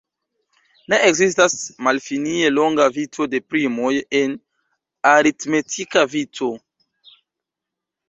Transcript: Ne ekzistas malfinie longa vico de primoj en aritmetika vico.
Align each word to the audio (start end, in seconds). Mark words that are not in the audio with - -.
Ne 0.93 0.97
ekzistas 1.09 1.53
malfinie 1.89 2.49
longa 2.55 2.89
vico 2.97 3.29
de 3.35 3.43
primoj 3.55 3.93
en 4.23 4.35
aritmetika 5.15 6.09
vico. 6.19 6.55